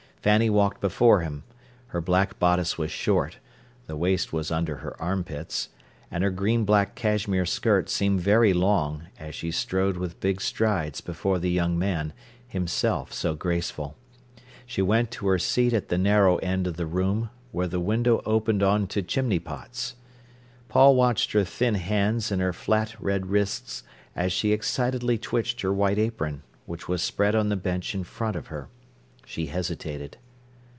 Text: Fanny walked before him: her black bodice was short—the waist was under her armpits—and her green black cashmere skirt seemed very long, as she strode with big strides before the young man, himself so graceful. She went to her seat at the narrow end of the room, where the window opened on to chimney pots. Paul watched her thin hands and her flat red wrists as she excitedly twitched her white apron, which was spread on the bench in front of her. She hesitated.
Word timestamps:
Fanny 0.21 0.51
walked 0.51 0.81
before 0.81 1.21
him: 1.21 1.43
her 1.87 1.99
black 1.99 2.37
bodice 2.37 2.77
was 2.77 2.91
short—the 2.91 3.97
waist 3.97 4.31
was 4.31 4.51
under 4.51 4.75
her 4.75 4.95
armpits—and 5.01 6.23
her 6.23 6.29
green 6.29 6.63
black 6.63 6.93
cashmere 6.93 7.47
skirt 7.47 7.89
seemed 7.89 8.21
very 8.21 8.53
long, 8.53 9.07
as 9.17 9.33
she 9.33 9.49
strode 9.49 9.97
with 9.97 10.19
big 10.19 10.39
strides 10.39 11.01
before 11.01 11.39
the 11.39 11.49
young 11.49 11.75
man, 11.75 12.13
himself 12.47 13.11
so 13.11 13.33
graceful. 13.33 13.97
She 14.67 14.83
went 14.83 15.09
to 15.09 15.25
her 15.27 15.39
seat 15.39 15.73
at 15.73 15.89
the 15.89 15.97
narrow 15.97 16.37
end 16.37 16.67
of 16.67 16.77
the 16.77 16.85
room, 16.85 17.31
where 17.51 17.67
the 17.67 17.79
window 17.79 18.21
opened 18.23 18.61
on 18.61 18.85
to 18.89 19.01
chimney 19.01 19.39
pots. 19.39 19.95
Paul 20.69 20.95
watched 20.95 21.31
her 21.31 21.43
thin 21.43 21.73
hands 21.73 22.31
and 22.31 22.39
her 22.43 22.53
flat 22.53 22.93
red 23.01 23.25
wrists 23.31 23.81
as 24.15 24.31
she 24.31 24.51
excitedly 24.51 25.17
twitched 25.17 25.61
her 25.61 25.73
white 25.73 25.97
apron, 25.97 26.43
which 26.67 26.87
was 26.87 27.01
spread 27.01 27.33
on 27.33 27.49
the 27.49 27.55
bench 27.55 27.95
in 27.95 28.03
front 28.03 28.35
of 28.35 28.47
her. 28.53 28.67
She 29.23 29.45
hesitated. 29.45 30.17